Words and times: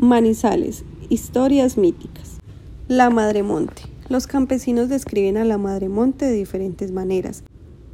Manizales, 0.00 0.84
historias 1.08 1.76
míticas. 1.76 2.38
La 2.86 3.10
Madre 3.10 3.42
Monte. 3.42 3.82
Los 4.08 4.28
campesinos 4.28 4.88
describen 4.88 5.36
a 5.36 5.44
la 5.44 5.58
Madre 5.58 5.88
Monte 5.88 6.26
de 6.26 6.34
diferentes 6.34 6.92
maneras. 6.92 7.42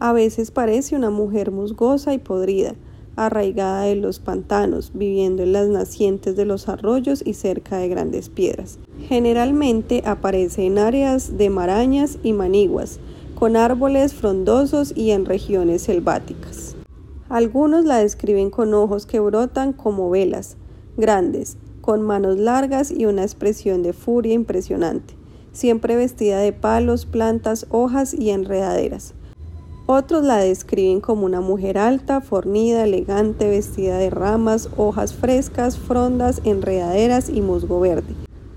A 0.00 0.12
veces 0.12 0.50
parece 0.50 0.96
una 0.96 1.08
mujer 1.08 1.50
musgosa 1.50 2.12
y 2.12 2.18
podrida, 2.18 2.74
arraigada 3.16 3.88
en 3.88 4.02
los 4.02 4.18
pantanos, 4.18 4.92
viviendo 4.94 5.44
en 5.44 5.54
las 5.54 5.68
nacientes 5.68 6.36
de 6.36 6.44
los 6.44 6.68
arroyos 6.68 7.22
y 7.24 7.32
cerca 7.32 7.78
de 7.78 7.88
grandes 7.88 8.28
piedras. 8.28 8.78
Generalmente 9.08 10.02
aparece 10.04 10.66
en 10.66 10.76
áreas 10.76 11.38
de 11.38 11.48
marañas 11.48 12.18
y 12.22 12.34
maniguas, 12.34 13.00
con 13.34 13.56
árboles 13.56 14.12
frondosos 14.12 14.92
y 14.94 15.12
en 15.12 15.24
regiones 15.24 15.80
selváticas. 15.80 16.76
Algunos 17.30 17.86
la 17.86 17.96
describen 17.96 18.50
con 18.50 18.74
ojos 18.74 19.06
que 19.06 19.20
brotan 19.20 19.72
como 19.72 20.10
velas, 20.10 20.58
grandes, 20.98 21.56
con 21.84 22.00
manos 22.00 22.38
largas 22.38 22.90
y 22.90 23.04
una 23.04 23.24
expresión 23.24 23.82
de 23.82 23.92
furia 23.92 24.32
impresionante, 24.32 25.12
siempre 25.52 25.96
vestida 25.96 26.38
de 26.38 26.54
palos, 26.54 27.04
plantas, 27.04 27.66
hojas 27.68 28.14
y 28.14 28.30
enredaderas. 28.30 29.12
Otros 29.84 30.24
la 30.24 30.38
describen 30.38 31.02
como 31.02 31.26
una 31.26 31.42
mujer 31.42 31.76
alta, 31.76 32.22
fornida, 32.22 32.84
elegante, 32.84 33.50
vestida 33.50 33.98
de 33.98 34.08
ramas, 34.08 34.70
hojas 34.78 35.12
frescas, 35.12 35.76
frondas, 35.76 36.40
enredaderas 36.44 37.28
y 37.28 37.42
musgo 37.42 37.80
verde, 37.80 38.14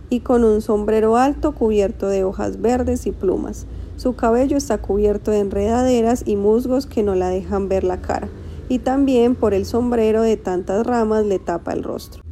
y 0.10 0.22
con 0.22 0.46
un 0.46 0.62
sombrero 0.62 1.18
alto 1.18 1.52
cubierto 1.52 2.08
de 2.08 2.24
hojas 2.24 2.62
verdes 2.62 3.08
y 3.08 3.12
plumas. 3.12 3.66
Su 3.98 4.16
cabello 4.16 4.56
está 4.56 4.78
cubierto 4.78 5.32
de 5.32 5.40
enredaderas 5.40 6.24
y 6.26 6.38
musgos 6.38 6.86
que 6.86 7.04
no 7.04 7.14
la 7.14 7.28
dejan 7.28 7.68
ver 7.68 7.84
la 7.84 8.00
cara, 8.00 8.30
y 8.70 8.80
también 8.80 9.36
por 9.36 9.54
el 9.54 9.66
sombrero 9.66 10.22
de 10.22 10.38
tantas 10.38 10.88
ramas 10.88 11.26
le 11.26 11.40
tapa 11.40 11.74
el 11.74 11.84
rostro. 11.84 12.27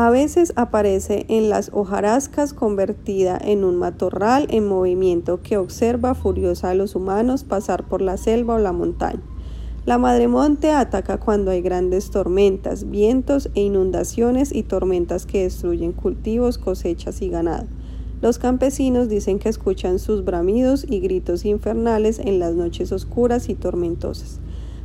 A 0.00 0.10
veces 0.10 0.52
aparece 0.54 1.26
en 1.26 1.48
las 1.48 1.72
hojarascas 1.74 2.52
convertida 2.52 3.36
en 3.36 3.64
un 3.64 3.74
matorral 3.74 4.46
en 4.48 4.68
movimiento 4.68 5.42
que 5.42 5.56
observa 5.56 6.14
furiosa 6.14 6.70
a 6.70 6.74
los 6.74 6.94
humanos 6.94 7.42
pasar 7.42 7.82
por 7.88 8.00
la 8.00 8.16
selva 8.16 8.54
o 8.54 8.58
la 8.58 8.70
montaña. 8.70 9.20
La 9.86 9.98
madre 9.98 10.28
monte 10.28 10.70
ataca 10.70 11.18
cuando 11.18 11.50
hay 11.50 11.62
grandes 11.62 12.10
tormentas, 12.10 12.88
vientos 12.88 13.50
e 13.56 13.62
inundaciones 13.62 14.54
y 14.54 14.62
tormentas 14.62 15.26
que 15.26 15.42
destruyen 15.42 15.90
cultivos, 15.90 16.58
cosechas 16.58 17.20
y 17.20 17.28
ganado. 17.28 17.66
Los 18.22 18.38
campesinos 18.38 19.08
dicen 19.08 19.40
que 19.40 19.48
escuchan 19.48 19.98
sus 19.98 20.24
bramidos 20.24 20.86
y 20.88 21.00
gritos 21.00 21.44
infernales 21.44 22.20
en 22.20 22.38
las 22.38 22.54
noches 22.54 22.92
oscuras 22.92 23.48
y 23.48 23.56
tormentosas. 23.56 24.38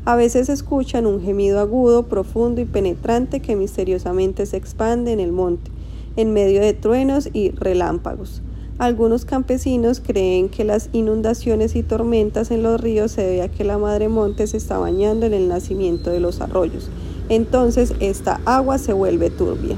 A 0.05 0.17
veces 0.17 0.49
escuchan 0.49 1.05
un 1.05 1.21
gemido 1.21 1.61
agudo, 1.61 2.07
profundo 2.07 2.59
y 2.59 2.65
penetrante 2.65 3.39
que 3.39 3.55
misteriosamente 3.55 4.45
se 4.45 4.57
expande 4.57 5.13
en 5.13 5.21
el 5.21 5.31
monte, 5.31 5.71
en 6.17 6.33
medio 6.33 6.59
de 6.59 6.73
truenos 6.73 7.29
y 7.31 7.51
relámpagos. 7.51 8.41
Algunos 8.79 9.23
campesinos 9.23 10.01
creen 10.05 10.49
que 10.49 10.65
las 10.65 10.89
inundaciones 10.91 11.77
y 11.77 11.83
tormentas 11.83 12.51
en 12.51 12.63
los 12.63 12.81
ríos 12.81 13.13
se 13.13 13.21
debe 13.21 13.43
a 13.43 13.47
que 13.47 13.63
la 13.63 13.77
madre 13.77 14.09
monte 14.09 14.45
se 14.45 14.57
está 14.57 14.77
bañando 14.77 15.25
en 15.25 15.33
el 15.33 15.47
nacimiento 15.47 16.09
de 16.09 16.19
los 16.19 16.41
arroyos. 16.41 16.89
Entonces 17.29 17.93
esta 18.01 18.41
agua 18.43 18.79
se 18.79 18.91
vuelve 18.91 19.29
turbia. 19.29 19.77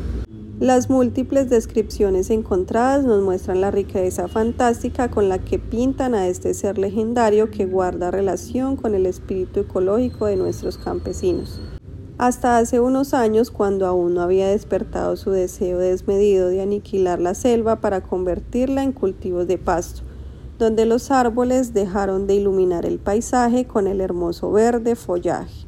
Las 0.62 0.90
múltiples 0.90 1.50
descripciones 1.50 2.30
encontradas 2.30 3.04
nos 3.04 3.22
muestran 3.22 3.60
la 3.60 3.72
riqueza 3.72 4.30
fantástica 4.30 5.12
con 5.12 5.28
la 5.28 5.40
que 5.40 5.60
pintan 5.60 6.16
a 6.16 6.30
este 6.30 6.54
ser 6.54 6.78
legendario 6.78 7.52
que 7.52 7.66
guarda 7.66 8.10
relación 8.10 8.78
con 8.78 8.96
el 8.96 9.06
espíritu 9.06 9.60
ecológico 9.60 10.28
de 10.28 10.38
nuestros 10.38 10.78
campesinos. 10.78 11.60
Hasta 12.18 12.58
hace 12.58 12.80
unos 12.80 13.14
años, 13.14 13.52
cuando 13.52 13.86
aún 13.86 14.14
no 14.14 14.22
había 14.22 14.48
despertado 14.48 15.18
su 15.18 15.32
deseo 15.32 15.78
desmedido 15.78 16.48
de 16.48 16.62
aniquilar 16.62 17.20
la 17.20 17.34
selva 17.34 17.82
para 17.82 18.00
convertirla 18.00 18.82
en 18.82 18.94
cultivos 18.94 19.48
de 19.48 19.58
pasto, 19.58 20.04
donde 20.58 20.86
los 20.86 21.12
árboles 21.12 21.74
dejaron 21.74 22.28
de 22.28 22.36
iluminar 22.36 22.86
el 22.86 22.98
paisaje 22.98 23.66
con 23.66 23.88
el 23.88 24.00
hermoso 24.00 24.54
verde 24.54 24.96
follaje. 24.96 25.68